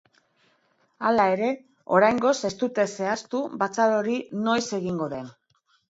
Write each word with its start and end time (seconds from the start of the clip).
Hala 1.09 1.25
ere, 1.33 1.49
oraingoz 1.99 2.33
ez 2.51 2.53
dute 2.63 2.85
zehaztu 2.95 3.45
batzar 3.65 3.97
hori 3.99 4.17
noiz 4.49 4.63
egingo 4.79 5.13
den. 5.17 5.29